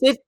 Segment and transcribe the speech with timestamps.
[0.00, 0.18] Did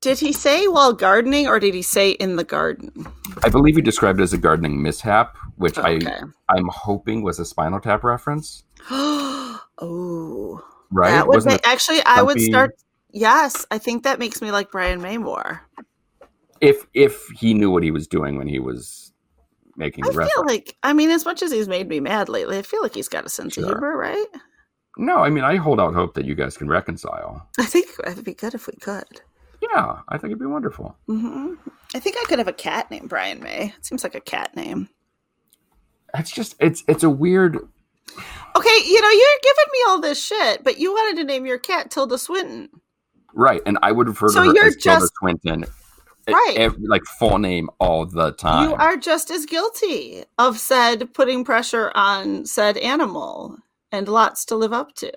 [0.00, 3.06] did he say while gardening or did he say in the garden?
[3.42, 6.06] I believe he described it as a gardening mishap, which Okay.
[6.06, 11.10] I I'm hoping was a Spinal Tap reference, oh, right?
[11.10, 12.00] that would make, actually.
[12.04, 12.72] I would start.
[13.12, 15.62] Yes, I think that makes me like Brian May more.
[16.60, 19.12] if if he knew what he was doing when he was
[19.76, 20.48] making I the feel reference.
[20.50, 23.08] like, I mean, as much as he's made me mad lately, I feel like he's
[23.08, 24.26] got a sense of humor, right?
[24.96, 27.48] No, I mean I hold out hope that you guys can reconcile.
[27.58, 29.20] I think it would be good if we could.
[29.60, 30.96] Yeah, I think it'd be wonderful.
[31.06, 31.54] hmm
[31.94, 33.72] I think I could have a cat named Brian May.
[33.76, 34.88] It seems like a cat name.
[36.16, 37.56] It's just it's it's a weird
[38.56, 41.58] Okay, you know, you're giving me all this shit, but you wanted to name your
[41.58, 42.68] cat Tilda Swinton.
[43.34, 45.64] right, and I would refer to So her you're as Tilda Swinton,
[46.28, 46.54] Right.
[46.56, 48.68] ev- like full name all the time.
[48.70, 53.58] You are just as guilty of said putting pressure on said animal
[53.94, 55.12] and lots to live up to.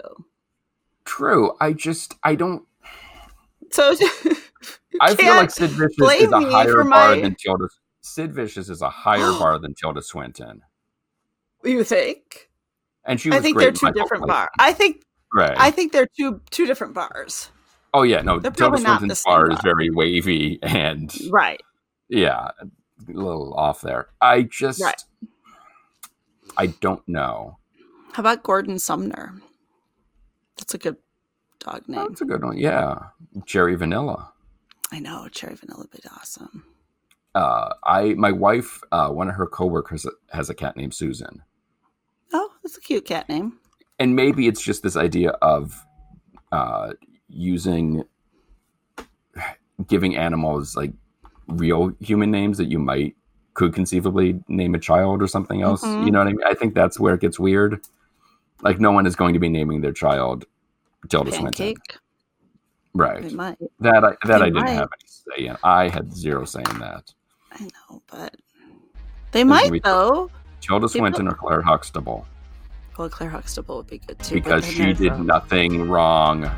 [1.06, 1.54] True.
[1.60, 2.64] I just I don't.
[3.72, 3.96] So
[5.02, 7.68] I feel like Sid Vicious is a higher bar my- than Tilda.
[8.02, 10.62] Sid Vicious is a higher bar than Tilda Swinton,
[11.64, 12.50] you think?
[13.04, 14.50] and she was I think they're two different bars.
[14.60, 15.56] I think Right.
[15.58, 17.50] I think they're two two different bars.
[17.94, 18.40] oh yeah, no.
[18.40, 21.62] they're Tilda the Swinton's same bar is very wavy and Right.
[22.08, 22.66] yeah, a
[23.12, 24.08] little off there.
[24.22, 25.04] I just Right.
[26.58, 27.58] I don't know.
[28.18, 29.40] How about Gordon Sumner?
[30.58, 30.98] That's a good
[31.60, 32.00] dog name.
[32.08, 32.58] That's a good one.
[32.58, 32.96] Yeah,
[33.46, 34.34] Cherry Vanilla.
[34.92, 36.64] I know, Cherry Vanilla would be awesome.
[37.36, 41.44] Uh, I my wife, uh, one of her coworkers has a cat named Susan.
[42.34, 43.60] Oh, that's a cute cat name.
[44.00, 45.86] and maybe it's just this idea of
[46.52, 46.94] uh,
[47.30, 48.04] using
[49.86, 50.92] giving animals like
[51.50, 53.16] real human names that you might
[53.54, 55.84] could conceivably name a child or something else.
[55.84, 56.06] Mhm.
[56.06, 56.48] You know what I mean?
[56.48, 57.80] I think that's where it gets weird.
[58.62, 60.46] Like no one is going to be naming their child
[61.10, 61.98] Tilda Swinton, Pancake.
[62.94, 63.22] right?
[63.24, 63.58] They might.
[63.80, 64.70] That I that They I didn't might.
[64.72, 65.58] have any say in.
[65.64, 67.14] I had zero say in that.
[67.52, 68.36] I know, but
[69.32, 70.30] they might though.
[70.62, 72.26] Tilda People- Swinton or Claire Huxtable
[72.98, 74.36] Well, Claire Huxtable would be good too.
[74.36, 76.50] because she did a- nothing wrong.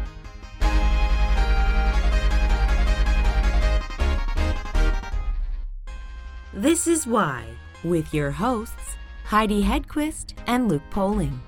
[6.53, 7.45] This is Why,
[7.83, 8.95] with your hosts,
[9.25, 11.39] Heidi Hedquist and Luke Poling.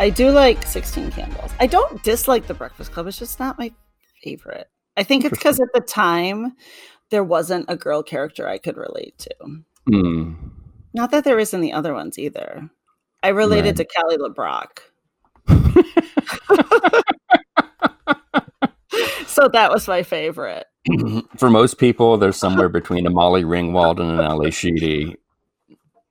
[0.00, 1.52] I do like Sixteen Candles.
[1.60, 3.06] I don't dislike The Breakfast Club.
[3.06, 3.70] It's just not my
[4.24, 4.70] favorite.
[4.96, 6.56] I think it's because at the time
[7.10, 9.34] there wasn't a girl character I could relate to.
[9.90, 10.32] Hmm.
[10.94, 12.70] Not that there is in the other ones either.
[13.22, 14.78] I related to Kelly LeBrock.
[19.26, 20.64] so that was my favorite.
[21.36, 25.16] For most people, they're somewhere between a Molly Ringwald and an Ally Sheedy.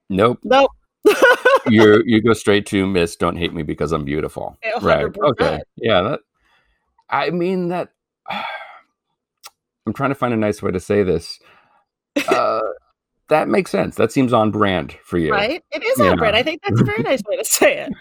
[0.10, 0.38] Nope.
[0.44, 0.70] Nope.
[1.68, 4.58] You you go straight to Miss Don't Hate Me Because I'm Beautiful.
[4.76, 5.06] A Right.
[5.06, 5.60] Okay.
[5.76, 6.20] Yeah, that
[7.10, 7.90] I mean that
[8.30, 11.40] I'm trying to find a nice way to say this.
[12.28, 12.62] Uh
[13.28, 13.96] that makes sense.
[13.98, 15.32] That seems on brand for you.
[15.32, 15.64] Right?
[15.72, 16.12] It is Yeah.
[16.12, 16.36] on brand.
[16.36, 17.94] I think that's a very nice way to say it.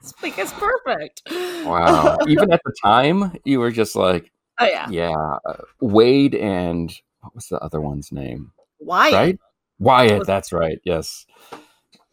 [0.00, 1.22] it's like it's perfect.
[1.66, 2.16] Wow.
[2.26, 4.88] Even at the time, you were just like, Oh yeah.
[4.88, 5.12] yeah,
[5.46, 8.52] uh, Wade and what was the other one's name?
[8.80, 9.12] Wyatt.
[9.14, 9.38] Right?
[9.78, 10.78] Wyatt, that's right.
[10.84, 11.26] Yes.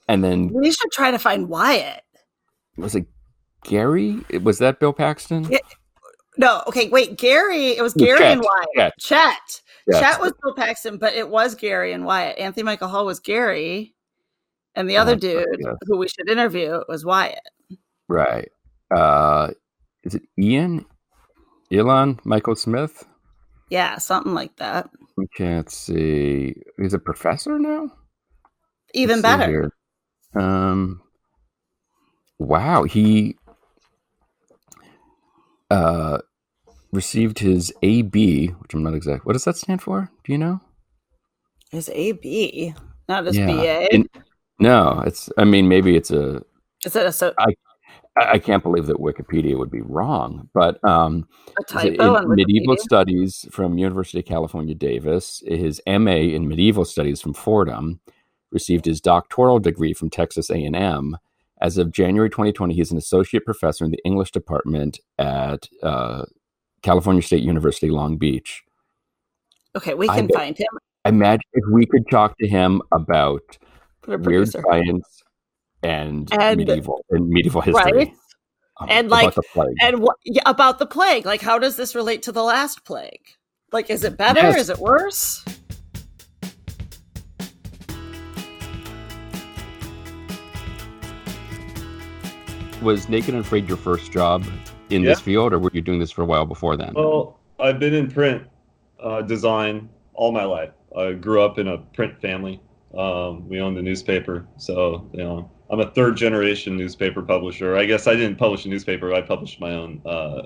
[0.07, 2.03] And then We should try to find Wyatt.
[2.77, 3.05] was it
[3.63, 4.19] Gary?
[4.43, 5.45] Was that Bill Paxton?
[5.49, 5.59] Yeah.
[6.37, 7.17] No, okay, wait.
[7.17, 8.93] Gary, it was Gary Chet, and Wyatt.
[8.99, 9.61] Chet.
[9.91, 10.01] Chet.
[10.01, 12.37] Chet was Bill Paxton, but it was Gary and Wyatt.
[12.37, 13.93] Anthony Michael Hall was Gary,
[14.75, 15.75] and the other right, dude yes.
[15.85, 17.39] who we should interview was Wyatt.
[18.07, 18.49] Right.
[18.89, 19.51] Uh
[20.03, 20.85] is it Ian?
[21.71, 23.05] Ilan Michael Smith?
[23.69, 24.89] Yeah, something like that.
[25.17, 26.55] We can't see.
[26.77, 27.91] He's a professor now?
[28.93, 29.71] Even Let's better.
[30.35, 31.01] Um
[32.39, 33.37] Wow, he
[35.69, 36.19] uh
[36.91, 39.25] received his AB, which I'm not exact.
[39.25, 40.09] What does that stand for?
[40.23, 40.59] Do you know?
[41.71, 42.73] His AB,
[43.07, 43.45] not his Yeah.
[43.47, 43.93] BA.
[43.93, 44.09] In-
[44.59, 46.43] no, it's I mean maybe it's a
[46.85, 47.53] Is it a, so, I,
[48.17, 51.27] I can't believe that Wikipedia would be wrong, but um,
[51.57, 51.87] a typo?
[51.93, 55.41] in on medieval studies from University of California, Davis.
[55.47, 57.99] His MA in medieval studies from Fordham.
[58.51, 61.17] Received his doctoral degree from Texas A&M.
[61.61, 66.25] As of January 2020, he's an associate professor in the English department at uh,
[66.81, 68.61] California State University, Long Beach.
[69.77, 70.67] Okay, we can bet- find him.
[71.05, 73.57] Imagine if we could talk to him about
[74.05, 75.23] weird science
[75.83, 77.91] and, And- medieval and medieval history.
[77.91, 78.13] Right?
[78.79, 79.75] Um, And, like- the plague.
[79.81, 81.25] And what yeah, about the plague?
[81.25, 83.21] Like, how does this relate to the last plague?
[83.71, 84.41] Like, is it better?
[84.41, 84.61] Yes.
[84.61, 85.43] Is it worse?
[92.81, 94.43] was Naked and Afraid your first job
[94.89, 96.93] in this field, or were you doing this for a while before then?
[96.95, 98.43] Well, I've been in print
[98.99, 100.71] uh, design all my life.
[100.97, 102.59] I grew up in a print family.
[102.97, 107.77] Um, we owned a newspaper, so you know I'm a third generation newspaper publisher.
[107.77, 109.13] I guess I didn't publish a newspaper.
[109.13, 110.43] I published my own uh,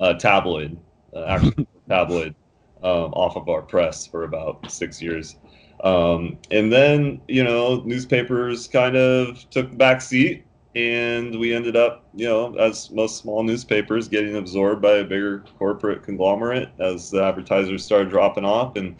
[0.00, 0.78] uh, tabloid,
[1.14, 2.34] uh, actual tabloid,
[2.82, 5.36] um, off of our press for about six years.
[5.82, 10.44] Um, and then you know newspapers kind of took the back seat
[10.74, 15.44] and we ended up, you know, as most small newspapers, getting absorbed by a bigger
[15.58, 18.96] corporate conglomerate as the advertisers started dropping off, and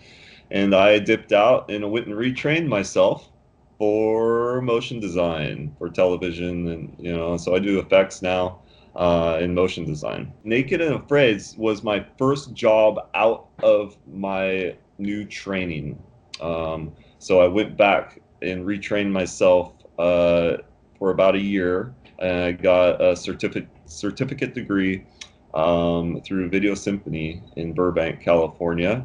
[0.54, 3.28] and I dipped out and went and retrained myself
[3.76, 8.60] for motion design for television, and you know, so I do effects now
[8.94, 10.32] uh, in motion design.
[10.44, 16.00] Naked and Afraid was my first job out of my new training.
[16.40, 20.58] Um, so I went back and retrained myself uh,
[21.00, 25.04] for about a year, and I got a certificate certificate degree
[25.52, 29.04] um, through Video Symphony in Burbank, California,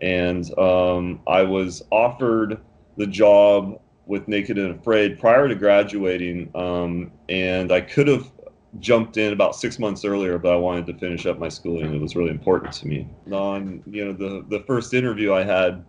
[0.00, 2.60] and um, I was offered
[2.96, 8.30] the job with Naked and Afraid prior to graduating, um, and I could have
[8.78, 11.94] jumped in about six months earlier, but I wanted to finish up my schooling.
[11.94, 13.08] It was really important to me.
[13.30, 15.84] On you know the the first interview I had,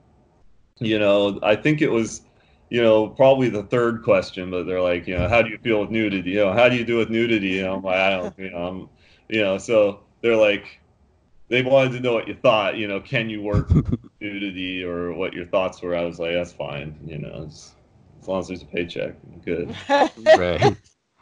[0.79, 2.23] you know, I think it was
[2.71, 5.81] you know, probably the third question, but they're like, you know, how do you feel
[5.81, 6.31] with nudity?
[6.31, 7.61] You know, how do you do with nudity?
[7.61, 8.89] Know, I'm like, I don't, you know, I'm,
[9.27, 10.79] you know, so they're like,
[11.51, 15.11] they wanted to know what you thought, you know, can you work with nudity or
[15.13, 15.93] what your thoughts were?
[15.93, 17.73] I was like, that's fine, you know, as,
[18.21, 19.75] as long as there's a paycheck, I'm good.
[20.37, 20.77] right.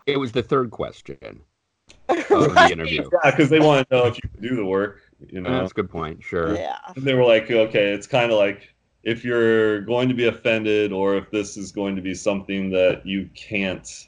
[0.05, 1.17] It was the third question
[2.09, 3.09] of the interview.
[3.11, 5.49] Yeah, because they want to know if you can do the work, you know.
[5.49, 6.23] That's a good point.
[6.23, 6.55] Sure.
[6.55, 6.77] yeah.
[6.95, 8.71] And they were like, okay, it's kind of like
[9.01, 13.03] if you're going to be offended or if this is going to be something that
[13.03, 14.07] you can't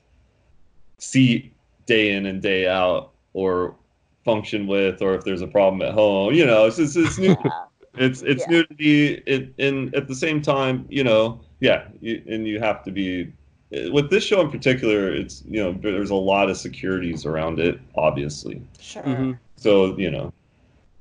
[0.99, 1.51] see
[1.87, 3.75] day in and day out or
[4.23, 7.35] function with, or if there's a problem at home, you know, it's it's, it's new.
[7.43, 7.63] Yeah.
[7.95, 8.51] It's it's Yeah.
[8.51, 9.21] nudity.
[9.25, 13.31] It and at the same time, you know, yeah, you, and you have to be.
[13.91, 17.79] With this show in particular, it's you know there's a lot of securities around it,
[17.95, 18.61] obviously.
[18.79, 19.03] Sure.
[19.03, 19.37] Mhm.
[19.55, 20.33] So you know,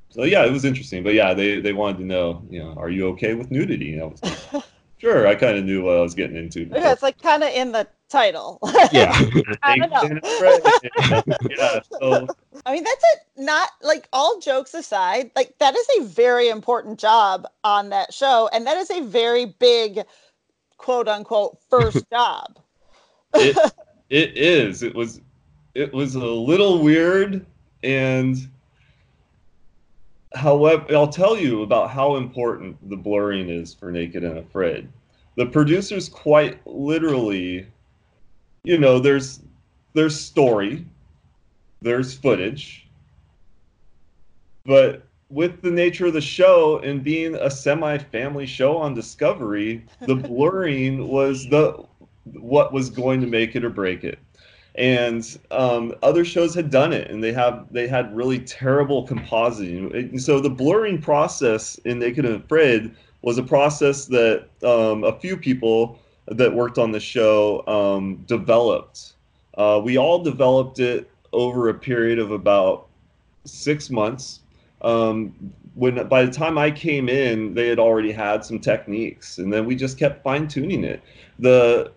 [0.08, 1.02] so yeah, it was interesting.
[1.02, 3.94] But yeah, they they wanted to know, you know, are you okay with nudity?
[3.94, 4.64] And I was like,
[4.98, 5.26] sure.
[5.26, 6.64] I kind of knew what I was getting into.
[6.64, 8.58] Yeah, it's like kind of in the title.
[8.92, 9.12] Yeah.
[9.62, 11.22] I don't know.
[11.48, 11.80] yeah.
[12.00, 12.26] So
[12.66, 13.20] I mean, that's it.
[13.36, 18.48] Not like all jokes aside, like that is a very important job on that show,
[18.52, 20.00] and that is a very big,
[20.76, 22.58] quote unquote, first job.
[23.34, 23.56] it
[24.08, 24.82] it is.
[24.82, 25.20] It was
[25.74, 27.46] it was a little weird
[27.82, 28.36] and
[30.34, 34.88] however I'll tell you about how important the blurring is for Naked and Afraid.
[35.36, 37.66] The producers quite literally
[38.62, 39.40] you know, there's
[39.94, 40.84] there's story,
[41.82, 42.86] there's footage,
[44.64, 50.14] but with the nature of the show and being a semi-family show on Discovery, the
[50.16, 51.84] blurring was the
[52.24, 54.18] what was going to make it or break it.
[54.74, 59.92] And um, other shows had done it, and they have they had really terrible compositing.
[59.94, 65.18] And so the blurring process in Naked and Afraid was a process that um, a
[65.18, 69.14] few people that worked on the show um, developed.
[69.56, 72.86] Uh, we all developed it over a period of about
[73.44, 74.40] six months.
[74.82, 75.34] Um,
[75.74, 79.66] when by the time I came in, they had already had some techniques, and then
[79.66, 81.02] we just kept fine tuning it.
[81.38, 81.92] The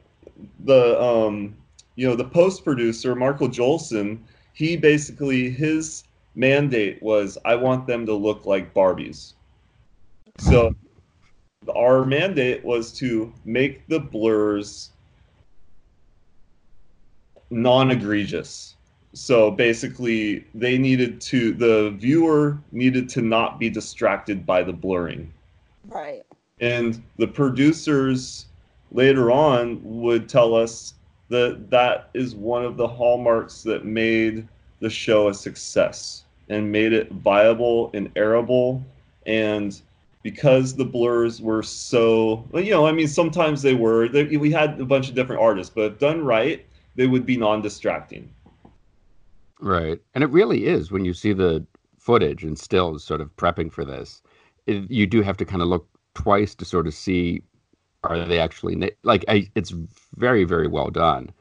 [0.65, 1.55] the um,
[1.95, 4.19] you know the post producer Marco Jolson,
[4.53, 6.03] he basically his
[6.35, 9.33] mandate was I want them to look like Barbies.
[10.39, 10.75] So
[11.69, 14.91] our mandate was to make the blurs
[17.49, 18.75] non-egregious.
[19.13, 25.31] So basically they needed to the viewer needed to not be distracted by the blurring.
[25.87, 26.23] Right.
[26.59, 28.47] And the producers
[28.91, 30.95] later on would tell us
[31.29, 34.47] that that is one of the hallmarks that made
[34.79, 38.83] the show a success and made it viable and airable.
[39.25, 39.79] And
[40.23, 44.79] because the blurs were so, you know, I mean, sometimes they were, they, we had
[44.79, 46.65] a bunch of different artists, but done right,
[46.95, 48.33] they would be non distracting.
[49.59, 49.99] Right.
[50.15, 51.65] And it really is when you see the
[51.99, 54.21] footage and stills sort of prepping for this,
[54.65, 57.41] it, you do have to kind of look twice to sort of see
[58.03, 59.73] are they actually like I, it's
[60.15, 61.31] very very well done.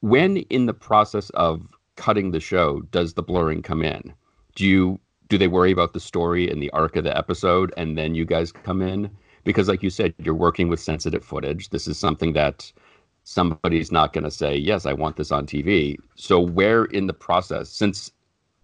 [0.00, 1.66] When in the process of
[1.96, 4.14] cutting the show does the blurring come in?
[4.54, 7.96] Do you do they worry about the story and the arc of the episode and
[7.98, 9.10] then you guys come in
[9.44, 11.70] because like you said you're working with sensitive footage.
[11.70, 12.72] This is something that
[13.26, 15.96] somebody's not going to say, Yes, I want this on TV.
[16.14, 18.10] So, where in the process, since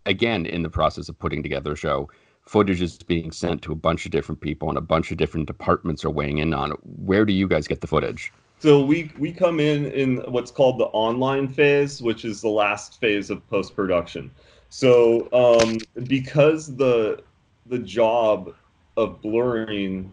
[0.06, 2.08] again, in the process of putting together a show,
[2.42, 5.46] footage is being sent to a bunch of different people and a bunch of different
[5.46, 8.32] departments are weighing in on it, where do you guys get the footage?
[8.58, 13.00] So we we come in in what's called the online phase, which is the last
[13.00, 14.30] phase of post production.
[14.72, 17.22] So um, because the
[17.66, 18.54] the job
[18.96, 20.10] of blurring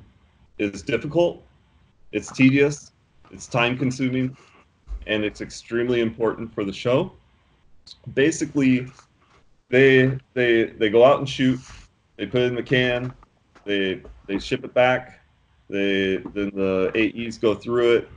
[0.58, 1.42] is difficult,
[2.12, 2.92] it's tedious,
[3.32, 4.36] it's time consuming,
[5.08, 7.14] and it's extremely important for the show.
[8.14, 8.88] Basically,
[9.70, 11.62] they they they go out and shoot,
[12.18, 13.14] they put it in the can,
[13.64, 15.22] they they ship it back,
[15.70, 18.10] they then the AEs go through it,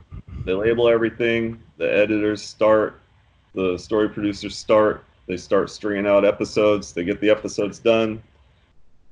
[0.43, 2.99] they label everything, the editors start,
[3.55, 8.21] the story producers start, they start stringing out episodes, they get the episodes done.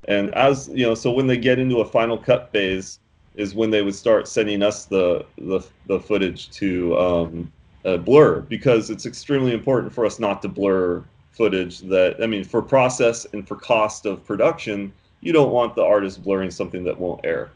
[0.07, 2.99] And as you know, so when they get into a final cut phase,
[3.35, 7.51] is when they would start sending us the the, the footage to um,
[7.85, 12.43] uh, blur because it's extremely important for us not to blur footage that I mean
[12.43, 14.91] for process and for cost of production
[15.21, 17.51] you don't want the artist blurring something that won't air.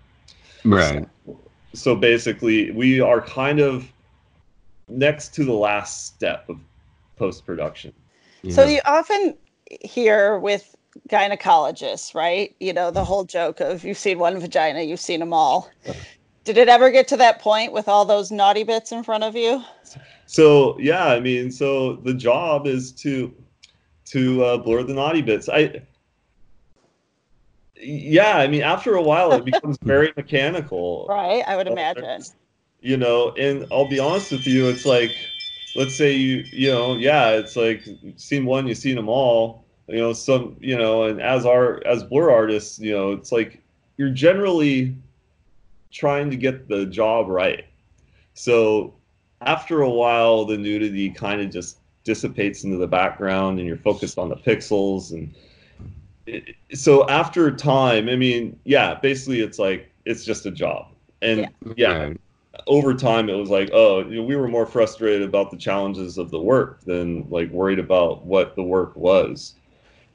[0.64, 1.08] Right.
[1.26, 1.40] So,
[1.74, 3.92] so basically we are kind of
[4.88, 6.60] next to the last step of
[7.18, 7.92] post production
[8.52, 9.38] so you often
[9.82, 10.76] hear with
[11.10, 12.56] gynecologists, right?
[12.60, 15.70] You know, the whole joke of you've seen one vagina, you've seen them all.
[16.44, 19.36] Did it ever get to that point with all those naughty bits in front of
[19.36, 19.64] you?
[20.28, 23.34] So yeah, I mean, so the job is to
[24.06, 25.50] to uh, blur the naughty bits.
[25.50, 25.82] I
[27.78, 31.06] yeah, I mean, after a while, it becomes very mechanical.
[31.10, 32.24] Right, I would imagine.
[32.82, 35.16] You know, and I'll be honest with you, it's like,
[35.76, 39.98] let's say you, you know, yeah, it's like seen one, you've seen them all you
[39.98, 43.62] know some you know and as our as blur artists you know it's like
[43.98, 44.96] you're generally
[45.92, 47.66] trying to get the job right.
[48.34, 48.94] So
[49.42, 54.18] after a while the nudity kind of just dissipates into the background and you're focused
[54.18, 55.34] on the pixels and
[56.26, 60.88] it, so after time i mean yeah basically it's like it's just a job.
[61.22, 61.98] And yeah, yeah.
[61.98, 62.22] Right.
[62.68, 66.18] Over time it was like oh you know, we were more frustrated about the challenges
[66.18, 69.56] of the work than like worried about what the work was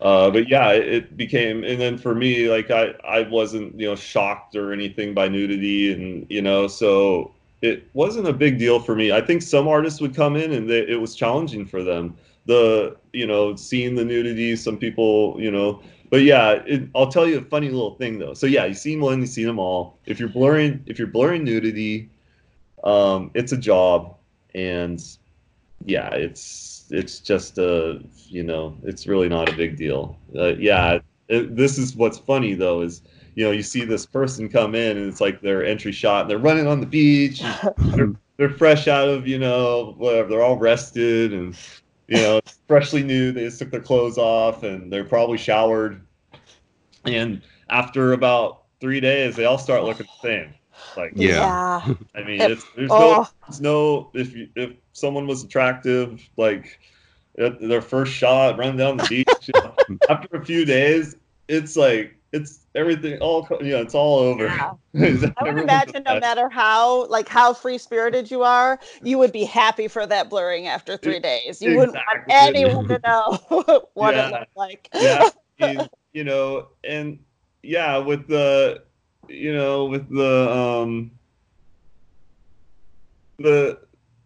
[0.00, 3.94] uh, but yeah, it became, and then for me, like I, I wasn't, you know,
[3.94, 8.94] shocked or anything by nudity, and you know, so it wasn't a big deal for
[8.94, 9.12] me.
[9.12, 12.16] I think some artists would come in and they, it was challenging for them.
[12.46, 17.26] The, you know, seeing the nudity, some people, you know, but yeah, it, I'll tell
[17.26, 18.34] you a funny little thing though.
[18.34, 19.98] So yeah, you've seen one, you've seen them all.
[20.06, 22.08] If you're blurring, if you're blurring nudity,
[22.84, 24.16] um, it's a job,
[24.54, 25.02] and
[25.84, 30.18] yeah, it's it's just a you know it's really not a big deal.
[30.36, 33.02] Uh, yeah, it, this is what's funny though is
[33.34, 36.30] you know you see this person come in and it's like their entry shot and
[36.30, 37.42] they're running on the beach.
[37.78, 40.28] they're, they're fresh out of you know whatever.
[40.28, 41.56] They're all rested and
[42.08, 43.32] you know freshly new.
[43.32, 46.04] They just took their clothes off and they're probably showered.
[47.04, 50.54] And after about three days, they all start looking the same.
[50.96, 52.98] Like yeah, I mean, it's, there's oh.
[52.98, 54.10] no, there's no oh.
[54.14, 56.78] if you, if someone was attractive, like
[57.40, 59.50] uh, their first shot, run down the beach.
[60.08, 61.16] after a few days,
[61.48, 64.72] it's like it's everything all you know it's all over yeah.
[65.38, 69.44] i would imagine no matter how like how free spirited you are you would be
[69.44, 71.76] happy for that blurring after three days you exactly.
[71.76, 74.28] wouldn't want anyone to know what yeah.
[74.28, 77.18] it looked like yeah you know and
[77.62, 78.82] yeah with the
[79.30, 81.10] you know with the um
[83.38, 83.78] the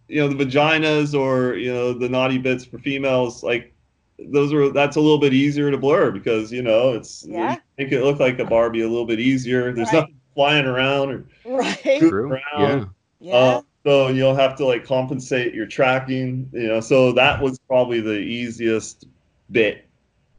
[0.09, 3.75] you know the vaginas or you know the naughty bits for females like
[4.19, 7.57] those are that's a little bit easier to blur because you know it's yeah.
[7.79, 9.73] make it look like a Barbie a little bit easier.
[9.73, 10.01] There's right.
[10.01, 11.99] nothing flying around or right.
[11.99, 12.31] True.
[12.31, 12.91] around.
[13.21, 13.33] Yeah.
[13.33, 13.35] yeah.
[13.35, 16.81] Uh, so you'll have to like compensate your tracking, you know.
[16.81, 19.07] So that was probably the easiest
[19.51, 19.87] bit.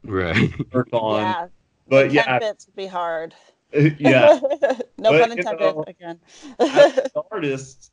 [0.04, 0.52] Right.
[0.72, 1.22] Work on.
[1.22, 1.46] Yeah.
[1.88, 3.34] But yeah, bits would be hard.
[3.98, 4.38] yeah.
[4.98, 6.20] no but, pun intended you know, again.
[6.58, 7.90] as artists,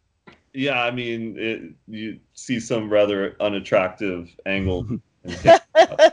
[0.53, 4.87] yeah, I mean, it, you see some rather unattractive angle.
[5.43, 6.11] well,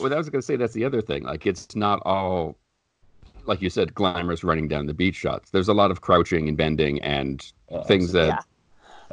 [0.00, 1.24] I was going to say that's the other thing.
[1.24, 2.56] Like, it's not all,
[3.46, 5.50] like you said, glamorous running down the beach shots.
[5.50, 8.28] There's a lot of crouching and bending and uh, things that.
[8.28, 8.38] Yeah.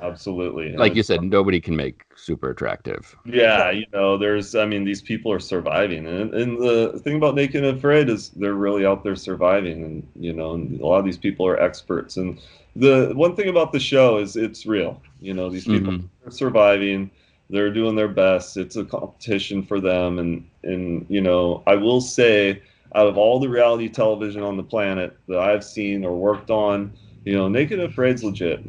[0.02, 0.76] Absolutely.
[0.76, 3.16] Like you said, nobody can make super attractive.
[3.26, 6.06] Yeah, you know, there's, I mean, these people are surviving.
[6.06, 9.84] And, and the thing about Naked and Afraid is they're really out there surviving.
[9.84, 12.18] And, you know, and a lot of these people are experts.
[12.18, 12.40] And
[12.76, 15.02] the one thing about the show is it's real.
[15.20, 16.28] You know, these people mm-hmm.
[16.28, 17.10] are surviving.
[17.50, 18.58] They're doing their best.
[18.58, 22.62] It's a competition for them, and and you know, I will say,
[22.94, 26.92] out of all the reality television on the planet that I've seen or worked on,
[27.24, 28.60] you know, Naked and Afraid's legit.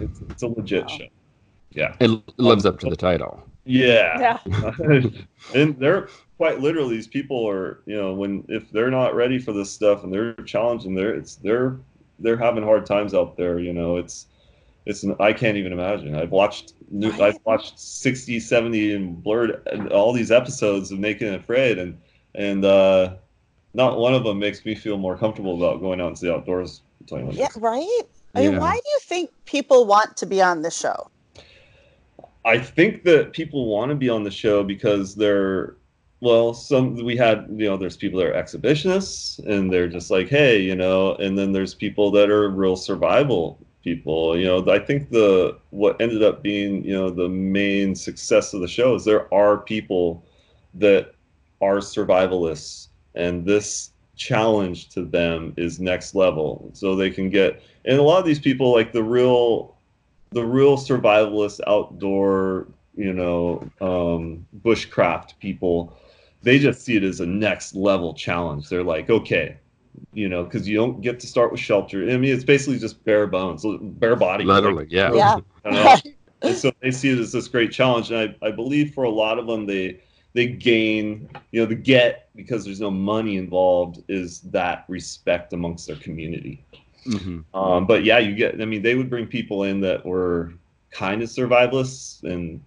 [0.00, 0.88] It's, it's a legit wow.
[0.98, 1.06] show.
[1.70, 3.42] yeah, It l- lives up to the title.
[3.64, 4.72] yeah, Yeah.
[5.54, 9.52] and they're quite literally these people are you know when if they're not ready for
[9.52, 11.78] this stuff and they're challenged and they're it's they're
[12.18, 14.26] they're having hard times out there you know it's
[14.86, 17.22] it's i can't even imagine i've watched new Right.
[17.34, 21.96] i've watched 60 70 and blurred and all these episodes of naked and afraid and
[22.34, 23.14] and uh
[23.74, 26.82] not one of them makes me feel more comfortable about going out into the outdoors
[27.12, 27.30] I'll you.
[27.32, 28.02] Yeah, right?
[28.34, 28.58] I mean, Yeah.
[28.58, 31.10] why do you think people want to be on the show?
[32.44, 35.76] I think that people want to be on the show because they're
[36.20, 40.28] well, some we had, you know, there's people that are exhibitionists and they're just like,
[40.28, 44.38] hey, you know, and then there's people that are real survival people.
[44.38, 48.60] You know, I think the what ended up being, you know, the main success of
[48.60, 50.24] the show is there are people
[50.74, 51.14] that
[51.60, 53.90] are survivalists and this
[54.22, 56.70] challenge to them is next level.
[56.72, 59.76] So they can get and a lot of these people like the real
[60.30, 65.96] the real survivalist outdoor you know um, bushcraft people
[66.42, 69.56] they just see it as a next level challenge they're like okay
[70.12, 73.02] you know because you don't get to start with shelter i mean it's basically just
[73.04, 73.64] bare bones
[73.98, 75.12] bare body Literally, yeah.
[75.64, 75.98] Yeah.
[76.42, 79.10] and so they see it as this great challenge and I, I believe for a
[79.10, 80.00] lot of them they
[80.34, 85.86] they gain you know the get because there's no money involved is that respect amongst
[85.86, 86.64] their community
[87.04, 88.60] hmm um, but yeah, you get.
[88.60, 90.54] I mean, they would bring people in that were
[90.90, 92.60] kind of survivalists, and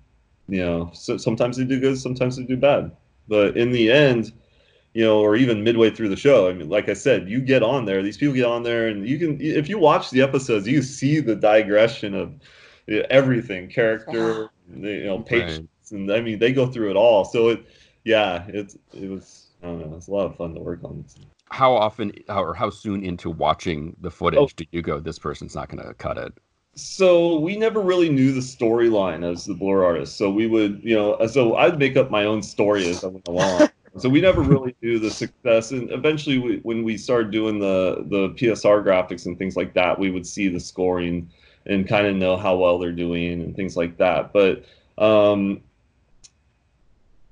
[0.47, 2.91] you know, so sometimes they do good, sometimes they do bad.
[3.27, 4.31] But in the end,
[4.93, 7.63] you know, or even midway through the show, I mean, like I said, you get
[7.63, 8.03] on there.
[8.03, 11.19] These people get on there, and you can, if you watch the episodes, you see
[11.19, 12.33] the digression of
[12.85, 15.67] you know, everything, character, you know, Right.
[15.85, 17.25] Patience, and I mean, they go through it all.
[17.25, 17.65] So it,
[18.03, 19.47] yeah, it's it was.
[19.63, 19.97] I don't know.
[19.97, 21.05] It's a lot of fun to work on.
[21.49, 24.49] How often or how soon into watching the footage Oh.
[24.55, 26.33] do you go, this person's not going to cut it?
[26.75, 30.17] So we never really knew the storyline as the blur artist.
[30.17, 33.27] So we would, you know, so I'd make up my own story as I went
[33.27, 33.69] along.
[33.97, 35.71] so we never really knew the success.
[35.71, 39.97] And eventually, we, when we started doing the the PSR graphics and things like that,
[39.97, 41.31] we would see the scoring
[41.65, 44.33] and kind of know how well they're doing and things like that.
[44.33, 44.65] But
[44.97, 45.61] um,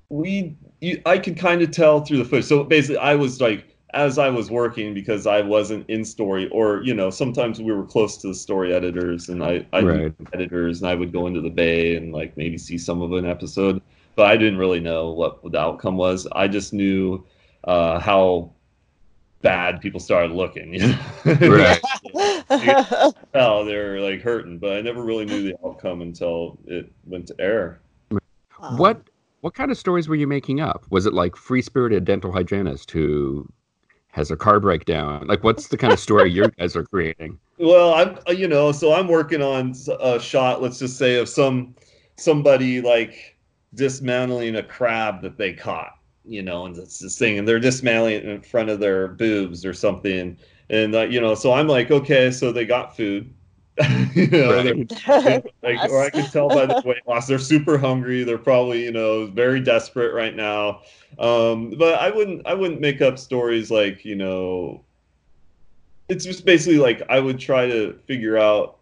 [0.10, 2.46] we, you, I could kind of tell through the footage.
[2.46, 6.82] So basically, I was like as I was working because I wasn't in story, or
[6.84, 10.14] you know, sometimes we were close to the story editors, and I, I Right.
[10.34, 13.26] editors, and I would go into the bay and like maybe see some of an
[13.26, 13.82] episode,
[14.16, 16.28] but I didn't really know what the outcome was.
[16.32, 17.26] I just knew
[17.66, 18.52] uh, how
[19.42, 20.74] bad people started looking.
[20.74, 20.98] You know?
[21.50, 21.82] Right.
[23.34, 27.36] Well, they're like hurting, but I never really knew the outcome until it went to
[27.40, 27.82] air.
[28.78, 29.10] What
[29.44, 30.86] what kind of stories were you making up?
[30.90, 33.46] Was it like free spirited dental hygienist who
[34.08, 35.28] has a car breakdown?
[35.28, 37.38] Like, what's the kind of story you guys are creating?
[37.58, 40.62] Well, I'm uh, you know, so I'm working on a shot.
[40.62, 41.76] Let's just say of some
[42.16, 43.38] somebody like
[43.74, 45.92] dismantling a crab that they caught,
[46.24, 49.66] you know, and it's this thing, and they're dismantling it in front of their boobs
[49.66, 50.38] or something,
[50.70, 53.34] and uh, you know, so I'm like, okay, so they got food,
[54.14, 58.24] you know, they're- like, or I can tell by the weight loss, they're super hungry.
[58.24, 60.82] They're probably, you know, very desperate right now.
[61.20, 64.84] Um, but I wouldn't, I wouldn't make up stories like, you know,
[66.10, 68.78] it's just basically like I would try to figure out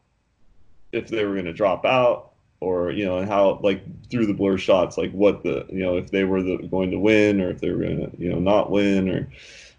[0.92, 4.34] if they were going to drop out or, you know, and how, like, through the
[4.34, 7.50] blur shots, like what the, you know, if they were the, going to win or
[7.50, 9.28] if they were going to, you know, not win or,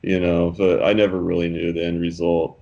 [0.03, 2.59] you know, but I never really knew the end result.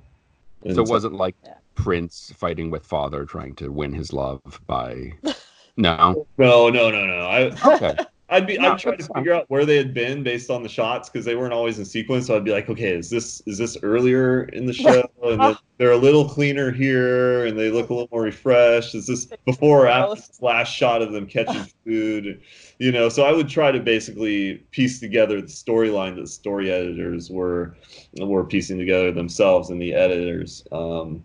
[0.64, 1.39] And So it wasn't like Yeah.
[1.82, 5.12] Prince fighting with father trying to win his love by.
[5.76, 6.26] No.
[6.36, 7.26] No, no, no, no.
[7.26, 7.96] I, Okay.
[8.30, 10.62] I'd be No, I'd try to that's figure out where they had been based on
[10.62, 12.26] the shots because they weren't always in sequence.
[12.28, 15.08] So I'd be like, okay, is this is this earlier in the show?
[15.22, 18.94] And then they're a little cleaner here, and they look a little more refreshed.
[18.94, 22.40] Is this before or after this last shot of them catching food?
[22.78, 26.70] You know, so I would try to basically piece together the storyline that the story
[26.70, 27.76] editors were
[28.18, 30.64] were piecing together themselves and the editors.
[30.72, 31.22] Um,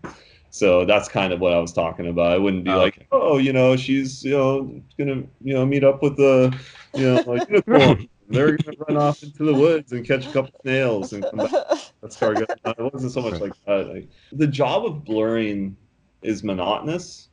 [0.56, 2.32] so that's kind of what I was talking about.
[2.32, 3.06] I wouldn't be Oh, like, okay.
[3.12, 6.56] oh, you know, she's you know gonna you know meet up with the
[6.94, 8.08] you know like unicorn.
[8.28, 11.50] They're gonna run off into the woods and catch a couple snails and come back.
[12.00, 12.46] That's good.
[12.64, 13.88] It wasn't so much like that.
[13.88, 15.76] Like, the job of blurring
[16.22, 17.28] is monotonous.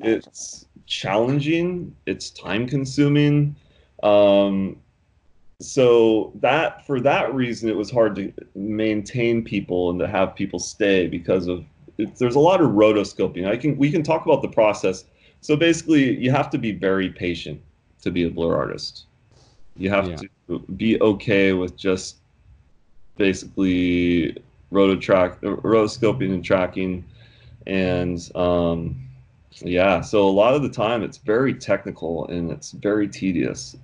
[0.00, 1.96] It's challenging.
[2.06, 3.56] It's time consuming.
[4.02, 4.76] Um,
[5.60, 10.58] so that for that reason, it was hard to maintain people and to have people
[10.58, 11.64] stay because of
[11.98, 13.46] it, there's a lot of rotoscoping.
[13.46, 15.04] I can we can talk about the process.
[15.40, 17.60] So basically, you have to be very patient
[18.02, 19.06] to be a blur artist.
[19.76, 20.16] You have Yeah.
[20.48, 22.16] to be okay with just
[23.16, 24.36] basically
[24.72, 27.04] rototrack, rotoscoping and tracking,
[27.66, 28.96] and um,
[29.60, 33.76] Yeah, so a lot of the time it's very technical and it's very tedious.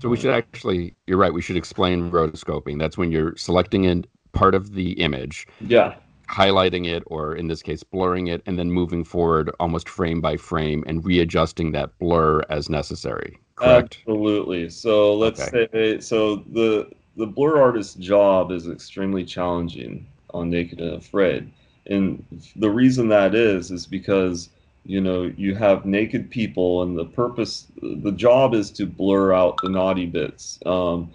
[0.00, 2.78] So we should actually, you're right, we should explain rotoscoping.
[2.78, 5.94] That's when you're selecting in part of the image, Yeah,
[6.28, 10.36] highlighting it, or in this case, blurring it, and then moving forward almost frame by
[10.36, 13.38] frame and readjusting that blur as necessary.
[13.56, 13.98] Correct?
[14.02, 14.70] absolutely.
[14.70, 20.94] So let's say so the the blur artist's job is extremely challenging on Naked and
[20.94, 21.50] Afraid,
[21.86, 24.50] and the reason that is is because
[24.84, 29.58] you know you have naked people, and the purpose, the job is to blur out
[29.62, 30.60] the naughty bits.
[30.64, 31.12] Um,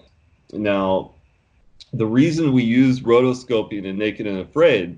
[0.51, 1.11] now,
[1.93, 4.97] the reason we use rotoscoping in Naked and Afraid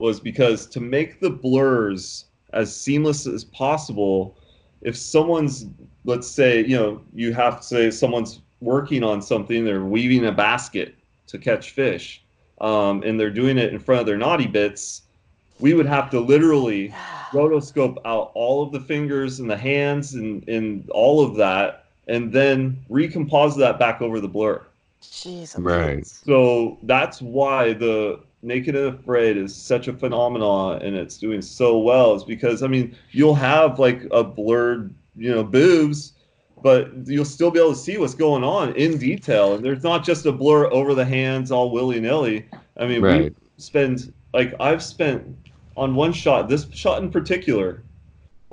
[0.00, 4.36] was because to make the blurs as seamless as possible,
[4.82, 5.66] if someone's
[6.04, 10.32] let's say you know you have to say someone's working on something they're weaving a
[10.32, 10.94] basket
[11.26, 12.22] to catch fish
[12.60, 15.02] um, and they're doing it in front of their naughty bits
[15.58, 16.94] we would have to literally
[17.32, 22.32] rotoscope out all of the fingers and the hands and, and all of that and
[22.32, 24.62] then recompose that back over the blur
[25.02, 25.54] Jeez.
[25.58, 26.06] Right.
[26.06, 31.78] so that's why the Naked and Afraid is such a phenomenon and it's doing so
[31.78, 32.14] well.
[32.14, 36.14] Is because I mean you'll have like a blurred you know boobs
[36.62, 39.54] but you'll still be able to see what's going on in detail.
[39.54, 42.46] And there's not just a blur over the hands all willy-nilly.
[42.76, 43.22] I mean Right.
[43.22, 45.36] we spend like I've spent
[45.76, 47.82] on one shot this shot in particular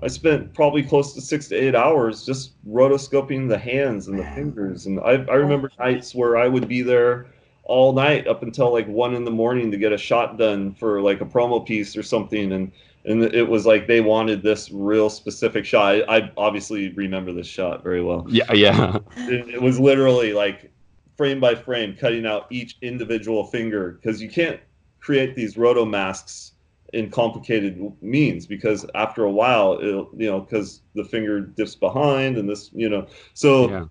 [0.03, 4.23] I spent probably close to six to eight hours just rotoscoping the hands and the
[4.25, 4.85] fingers.
[4.85, 5.83] And I, I remember oh.
[5.83, 7.27] nights where I would be there
[7.67, 11.01] all night up until like one in the morning to get a shot done for
[11.01, 12.51] like a promo piece or something.
[12.51, 12.71] And
[13.05, 16.03] and it was like they wanted this real specific shot.
[16.09, 18.25] I, I obviously remember this shot very well.
[18.27, 18.99] Yeah, yeah.
[19.17, 20.71] It, it was literally like
[21.15, 24.59] frame by frame, cutting out each individual finger because you can't
[24.99, 26.53] create these roto masks
[26.93, 32.37] in complicated means because after a while it'll you know because the finger dips behind
[32.37, 33.85] and this you know so Yeah.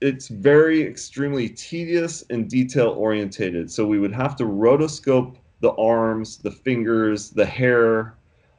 [0.00, 6.38] It's very extremely tedious and detail orientated so we would have to rotoscope the arms
[6.38, 8.14] the fingers the hair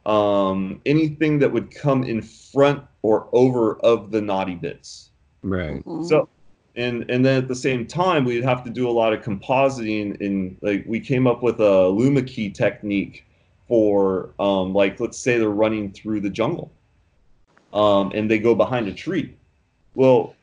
[0.06, 5.12] um, anything that would come in front or over of the naughty bits
[5.44, 5.84] Right.
[5.86, 6.06] Mhm.
[6.08, 6.30] so,
[6.76, 10.20] and and then at the same time, we'd have to do a lot of compositing.
[10.22, 13.26] In like, we came up with a Luma key technique
[13.68, 16.72] for um, like, let's say they're running through the jungle,
[17.74, 19.36] um, and they go behind a tree.
[19.96, 20.37] Well,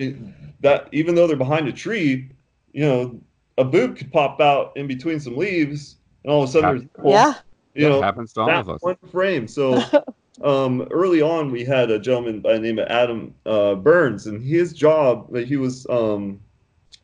[0.00, 2.30] it, that even though they're behind a tree,
[2.72, 3.20] you know,
[3.56, 7.12] a boob could pop out in between some leaves, and all of a sudden, there's
[7.12, 7.34] yeah.
[7.74, 8.82] you know, happens to all that of us.
[8.82, 9.48] one frame.
[9.48, 9.82] So
[10.42, 14.42] um, early on, we had a gentleman by the name of Adam uh, Burns, and
[14.42, 16.40] his job, like, he was, um,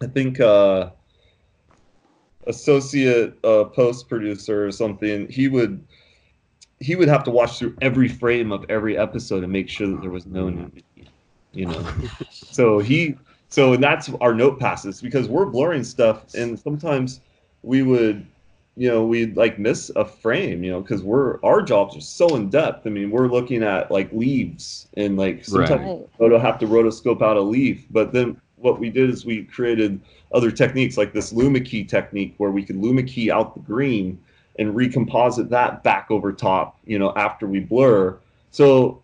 [0.02, 0.90] I think, uh,
[2.46, 5.28] associate uh, post producer or something.
[5.28, 5.84] He would
[6.80, 10.02] he would have to watch through every frame of every episode and make sure that
[10.02, 10.84] there was no nudity.
[11.54, 11.86] You know,
[12.50, 13.16] so he
[13.48, 17.20] so that's our note passes because we're blurring stuff, and sometimes
[17.62, 18.26] we would
[18.76, 22.34] you know we'd like miss a frame you know because we're our jobs are so
[22.34, 26.08] in depth i mean we're looking at like leaves and like sometimes Right.
[26.18, 30.00] photo have to rotoscope out a leaf but then what we did is we created
[30.32, 34.18] other techniques like this luma key technique where we could luma key out the green
[34.58, 38.18] and recomposite that back over top you know after we blur.
[38.50, 39.03] So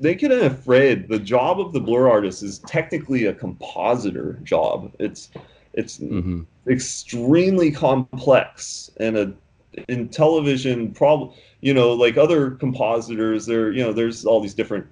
[0.00, 4.92] naked and afraid the job of the blur artist is technically a compositor job.
[4.98, 5.30] It's
[5.74, 9.34] it's hmm extremely complex and a
[9.88, 14.86] in television problem you know like other compositors there you know there's all these different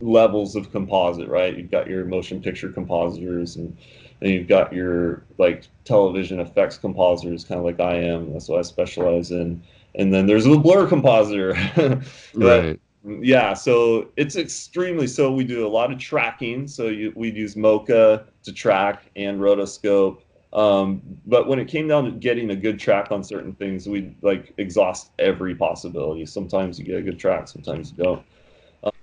[0.00, 1.56] levels of composite right?
[1.56, 3.76] You've got your motion picture compositors and
[4.20, 8.58] then you've got your like television effects compositors kind of like i am that's what
[8.58, 9.62] i specialize in.
[9.94, 11.54] And then there's a blur compositor.
[12.34, 12.80] Right.
[13.04, 16.68] Yeah, so it's extremely so we do a lot of tracking.
[16.68, 20.18] So you, we'd use Mocha to track and rotoscope.
[20.52, 24.14] Um, but when it came down to getting a good track on certain things, we'd
[24.22, 26.26] like exhaust every possibility.
[26.26, 28.22] Sometimes you get a good track, sometimes you don't.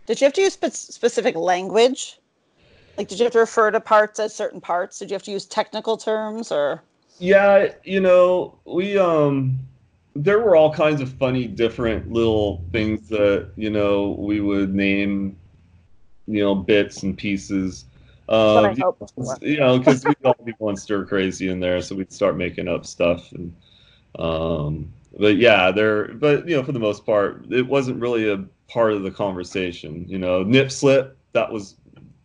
[0.06, 2.20] Did you have to use spe- specific language?
[2.98, 5.00] Like, did you have to refer to parts as certain parts?
[5.00, 6.84] Did you have to use technical terms or?
[7.20, 9.60] Yeah, you know, we um
[10.16, 15.38] there were all kinds of funny different little things that, you know, we would name
[16.28, 17.86] you know, bits and pieces.
[18.52, 21.96] What I Um, you know, because we'd all be going stir crazy in there, so
[21.96, 23.32] we'd start making up stuff.
[23.34, 23.56] And
[24.20, 26.10] um, but yeah, there.
[26.14, 30.06] But you know, for the most part, it wasn't really a part of the conversation.
[30.08, 31.76] You know, nip slip that was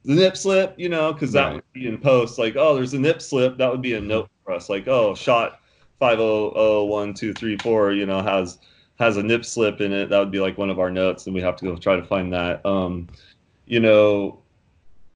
[0.04, 0.74] the nip slip.
[0.78, 1.54] You know, because that Right.
[1.54, 2.38] would be in post.
[2.38, 3.58] Like, oh, there's a nip slip.
[3.58, 4.68] That would be a note for us.
[4.68, 5.60] Like, oh, shot
[5.98, 7.92] five oh oh one two three four.
[7.92, 8.58] You know, has
[8.98, 10.10] has a nip slip in it.
[10.10, 12.04] That would be like one of our notes, and we have to go try to
[12.04, 12.64] find that.
[12.64, 13.08] Um,
[13.66, 14.38] you know,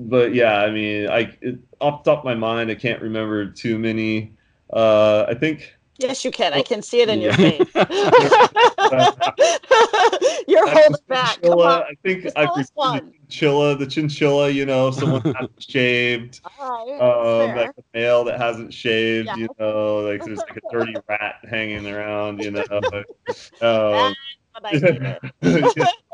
[0.00, 3.46] but yeah, I mean, I it, off the top of my mind, I can't remember
[3.46, 4.32] too many.
[4.72, 6.54] Uh, I think Yes, you can.
[6.54, 7.68] I can see it in your face.
[10.48, 11.40] You're I holding back.
[11.42, 11.82] Come on.
[11.82, 14.50] I think Just I tell us prefer the chinchilla, the chinchilla.
[14.50, 16.40] You know, someone hasn't shaved.
[16.58, 19.26] All right, Um, like a male that hasn't shaved.
[19.26, 19.36] Yeah.
[19.36, 22.42] You know, like there's like a dirty rat hanging around.
[22.42, 22.64] You know.
[22.70, 24.14] um,
[24.54, 26.04] But I get it.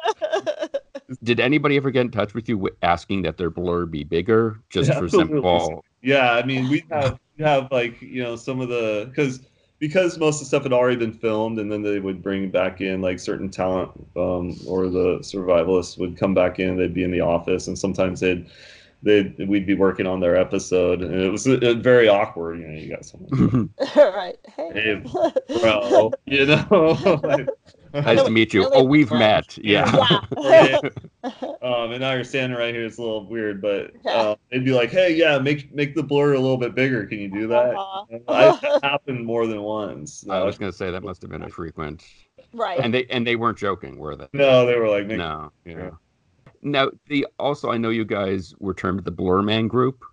[1.22, 4.90] Did anybody ever get in touch with you asking that their blur be bigger, just
[4.92, 5.34] for Absolutely.
[5.34, 5.84] simple?
[6.02, 9.40] Yeah, I mean, we have we have like you know some of the because
[9.86, 12.80] because most of the stuff had already been filmed, and then they would bring back
[12.80, 16.78] in like certain talent, um, or the survivalists would come back in.
[16.78, 18.46] They'd be in the office, and sometimes they'd
[19.02, 22.60] they'd we'd be working on their episode, and it was uh, very awkward.
[22.60, 24.38] You know, you got someone, All right.
[24.56, 24.72] Hey.
[24.72, 26.66] Hey, bro, you know.
[27.22, 27.48] like,
[28.02, 28.62] nice to meet you.
[28.62, 29.18] Really Oh, we've fun.
[29.20, 29.56] met.
[29.58, 30.18] Yeah.
[30.38, 30.78] Yeah.
[31.62, 32.84] um, and now you're standing right here.
[32.84, 34.12] It's a little weird, but Yeah.
[34.12, 37.06] uh, they'd be like, "Hey, yeah, make make the blur a little bit bigger.
[37.06, 38.18] Can you do that?" Uh-huh.
[38.28, 40.26] I, that happened more than once.
[40.28, 42.04] I was gonna say that must have been a frequent.
[42.52, 42.78] Right.
[42.80, 44.28] And they and they weren't joking, were they?
[44.32, 45.50] no, they were like, make, No.
[45.64, 45.76] Yeah.
[45.78, 45.90] Yeah.
[46.62, 50.04] Now, the also I know you guys were termed the Blur Man Group.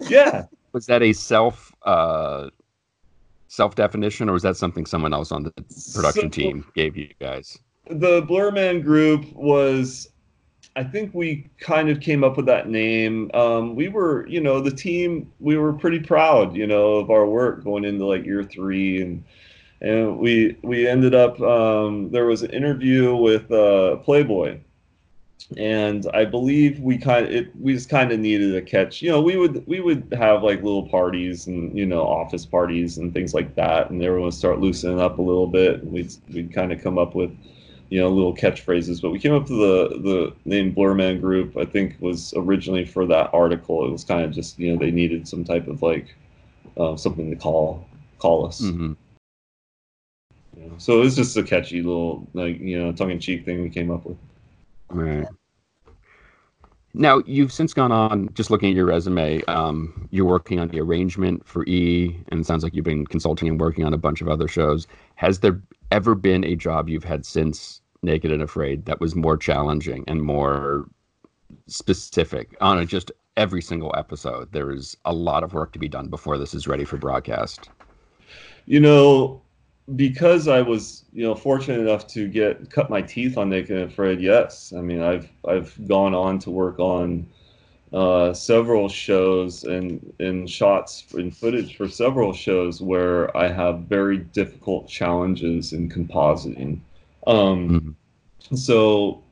[0.00, 0.44] yeah.
[0.72, 2.50] Was that a self uh,
[3.50, 5.50] self definition, or was that something someone else on the
[5.92, 7.58] production So- team gave you guys?
[7.90, 10.08] The Blur Man group was,
[10.76, 13.28] I think we kind of came up with that name.
[13.34, 15.32] Um, we were, you know, the team.
[15.40, 19.24] We were pretty proud, you know, of our work going into like year three, and
[19.80, 21.40] and we we ended up.
[21.40, 24.60] Um, there was an interview with uh, Playboy,
[25.56, 29.02] and I believe we kind of it, we just kind of needed a catch.
[29.02, 32.98] You know, we would we would have like little parties and you know office parties
[32.98, 35.82] and things like that, and everyone would start loosening up a little bit.
[35.82, 37.30] And we'd we'd kind of come up with
[37.88, 39.02] you know little catchphrases.
[39.02, 41.56] But we came up with the the name Blur Man Group.
[41.56, 43.86] I think was originally for that article.
[43.86, 46.14] It was kind of just you know they needed some type of like
[46.76, 47.86] uh, something to call
[48.18, 48.60] call us.
[48.60, 48.92] hmm
[50.56, 50.74] you know.
[50.78, 53.70] So it was just a catchy little like you know tongue in cheek thing we
[53.70, 54.16] came up with.
[54.90, 55.26] Right.
[56.92, 58.28] Now you've since gone on.
[58.34, 62.46] Just looking at your resume, um, you're working on the arrangement for E, and it
[62.46, 64.86] sounds like you've been consulting and working on a bunch of other shows.
[65.14, 65.60] Has there
[65.92, 70.22] ever been a job you've had since Naked and Afraid that was more challenging and
[70.22, 70.88] more
[71.68, 74.50] specific on a, just every single episode?
[74.50, 77.70] There is a lot of work to be done before this is ready for broadcast.
[78.66, 79.42] You know,
[79.96, 83.90] because I was, you know, fortunate enough to get cut my teeth on Naked and
[83.90, 84.20] Afraid.
[84.20, 87.26] Yes, I mean, I've I've gone on to work on
[87.92, 94.18] uh, several shows and and shots and footage for several shows where I have very
[94.18, 96.80] difficult challenges in compositing.
[97.26, 97.96] Um,
[98.54, 99.22] So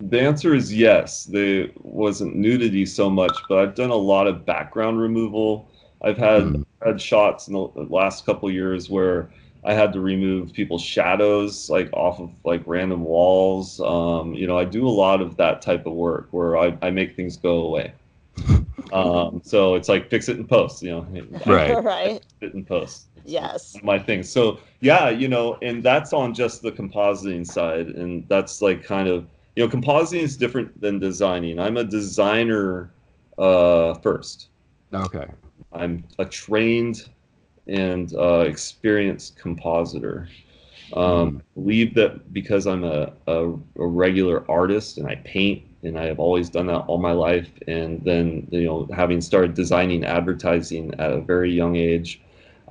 [0.00, 1.24] the answer is yes.
[1.24, 5.68] There wasn't nudity so much, but I've done a lot of background removal.
[6.02, 6.64] I've had Mhm.
[6.84, 9.30] had shots in the last couple years where
[9.64, 13.80] I had to remove people's shadows like off of like random walls.
[13.80, 16.90] Um, you know, I do a lot of that type of work where I, I
[16.90, 17.92] make things go away.
[18.92, 21.06] Um, so it's like fix it in post, you know.
[21.46, 21.74] Right.
[21.84, 22.20] right.
[22.20, 23.06] Fix it in post.
[23.16, 23.76] It's Yes.
[23.82, 24.22] my thing.
[24.22, 29.08] So yeah, you know, and that's on just the compositing side, and that's like kind
[29.08, 31.58] of you know, compositing is different than designing.
[31.58, 32.90] I'm a designer
[33.38, 34.48] uh, first.
[34.92, 35.26] Okay.
[35.72, 37.08] I'm a trained
[37.66, 40.28] and uh, experienced compositor.
[40.92, 46.04] Um, believe that because I'm a, a, a regular artist and I paint and I
[46.06, 50.94] have always done that all my life, and then you know having started designing advertising
[50.98, 52.20] at a very young age,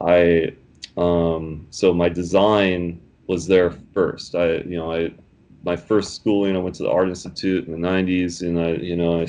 [0.02, 0.54] I
[0.98, 4.36] um, so my design was there first.
[4.36, 5.14] I you know I
[5.64, 8.96] my first schooling I went to the Art Institute in the '90s, and I you
[8.96, 9.28] know I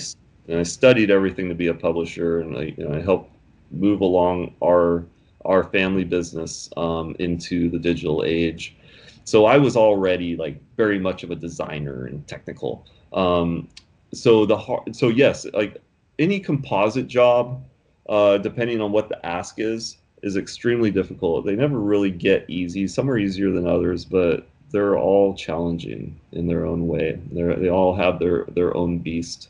[0.48, 3.31] and I studied everything to be a publisher, and I you know I helped
[3.70, 5.05] move along our
[5.44, 8.76] our family business um, into the digital age.
[9.24, 12.87] So I was already like very much of a designer and technical.
[13.12, 13.68] Um,
[14.12, 15.78] so the hard, so yes, like
[16.18, 17.62] any composite job,
[18.09, 21.44] uh, depending on what the ask is, is extremely difficult.
[21.44, 22.87] They never really get easy.
[22.87, 27.20] Some are easier than others, but they're all challenging in their own way.
[27.30, 29.48] They they all have their their own beast.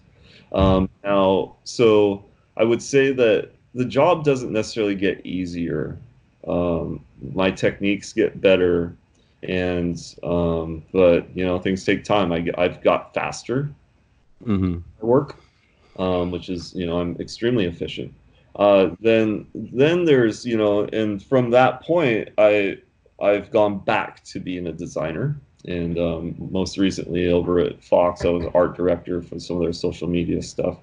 [0.53, 2.25] Um, now, so
[2.57, 5.99] I would say that the job doesn't necessarily get easier.
[6.47, 8.97] Um, my techniques get better,
[9.43, 12.33] and um, but you know things take time.
[12.33, 13.75] I I've got faster
[14.45, 15.43] hmm at work,
[15.99, 18.15] um, which is you know I'm extremely efficient.
[18.57, 22.79] Uh, then then there's you know and from that point I
[23.21, 25.41] I've gone back to being a designer.
[25.67, 29.73] And um, most recently over at Fox, I was art director for some of their
[29.73, 30.77] social media stuff.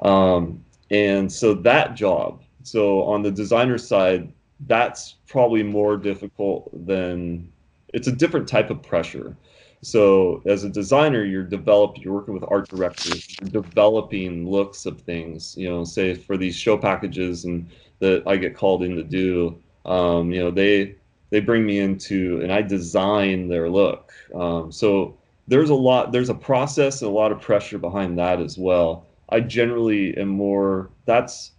[0.00, 4.32] Um, and so that job, so on the designer side,
[4.66, 7.50] that's probably more difficult than
[7.92, 9.36] it's a different type of pressure.
[9.82, 15.00] So as a designer, you're developing, you're working with art directors, you're developing looks of
[15.02, 15.54] things.
[15.56, 17.68] You know, say for these show packages and
[17.98, 20.96] that I get called in to do, um, you know, they
[21.30, 24.12] they bring me into and I design their look.
[24.34, 25.18] Um, so
[25.48, 29.06] there's a lot, there's a process and a lot of pressure behind that as well.
[29.28, 31.52] I generally am more that's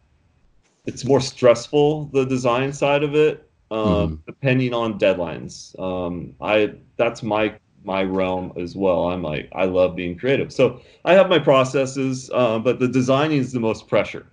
[0.85, 4.15] it's more stressful the design side of it um, mm-hmm.
[4.27, 5.77] depending on deadlines.
[5.79, 9.09] Um, I that's my my realm as well.
[9.09, 13.37] I'm like I love being creative, so I have my processes, uh, but the designing
[13.37, 14.25] is the most pressure,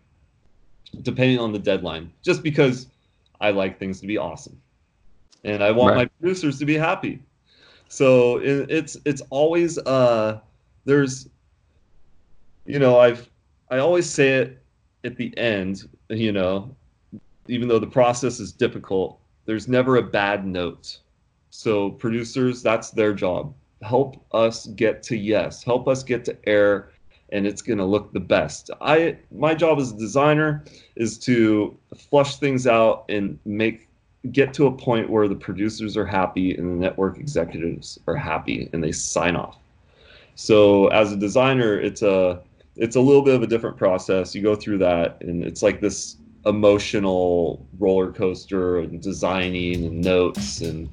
[1.02, 2.12] depending on the deadline.
[2.22, 2.88] Just because
[3.40, 4.60] I like things to be awesome,
[5.44, 6.02] and I want right.
[6.02, 7.22] my producers to be happy.
[7.88, 10.40] So it, it's it's always uh
[10.84, 11.28] there's
[12.66, 13.28] you know I've
[13.70, 14.62] I always say it
[15.04, 16.74] at the end, you know,
[17.48, 20.98] even though the process is difficult, there's never a bad note.
[21.50, 23.54] So producers, that's their job.
[23.82, 26.90] Help us get to yes, help us get to air
[27.30, 28.70] and it's going to look the best.
[28.80, 30.64] I my job as a designer
[30.96, 33.88] is to flush things out and make
[34.30, 38.68] get to a point where the producers are happy and the network executives are happy
[38.72, 39.58] and they sign off.
[40.36, 42.40] So as a designer, it's a
[42.76, 44.34] it's a little bit of a different process.
[44.34, 50.60] You go through that, and it's like this emotional roller coaster and designing and notes
[50.60, 50.88] and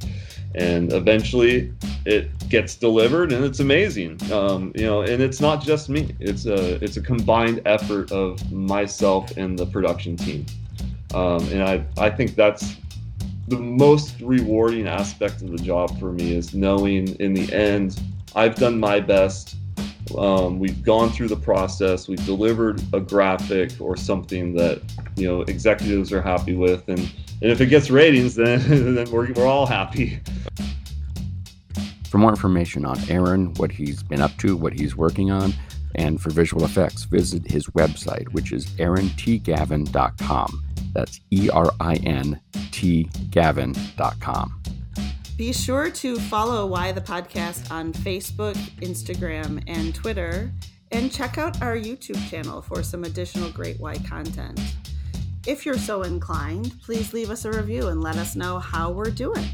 [0.56, 1.72] and eventually
[2.06, 4.20] it gets delivered and it's amazing.
[4.32, 6.16] Um, you know and it's not just me.
[6.20, 10.46] It's a it's a combined effort of myself and the production team.
[11.14, 12.76] Um, and I I think that's
[13.48, 18.00] the most rewarding aspect of the job for me is knowing in the end
[18.36, 19.56] I've done my best
[20.18, 22.08] um, we've gone through the process.
[22.08, 24.82] We've delivered a graphic or something that
[25.16, 29.32] you know executives are happy with, and and if it gets ratings, then then we're
[29.34, 30.20] we're all happy.
[32.10, 35.54] For more information on Erin, what he's been up to, what he's working on,
[35.96, 40.64] and for visual effects, visit his website, which is erinTgavin.com.
[40.94, 42.40] That's E R I N
[42.72, 44.60] T Gavin.com.
[45.40, 50.52] Be sure to follow Why the Podcast on Facebook, Instagram, and Twitter,
[50.92, 54.60] and check out our YouTube channel for some additional great Why content.
[55.48, 59.12] If you're so inclined, please leave us a review and let us know how we're
[59.12, 59.46] doing.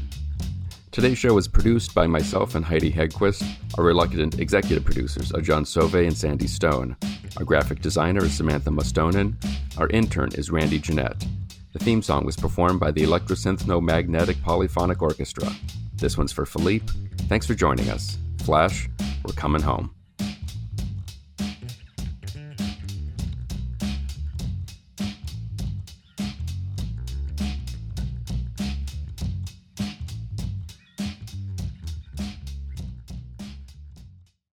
[0.90, 3.48] Today's show was produced by myself and Heidi Hedquist.
[3.78, 6.96] Our reluctant executive producers are John Sove and Sandy Stone.
[7.36, 9.36] Our graphic designer is Samantha Mustonen.
[9.78, 11.24] Our intern is Randy Jeanette.
[11.76, 15.54] The theme song was performed by the Electrosynth Magnetic Polyphonic Orchestra.
[15.96, 16.90] This one's for Philippe.
[17.28, 18.16] Thanks for joining us.
[18.38, 18.88] Flash,
[19.26, 19.95] we're coming home.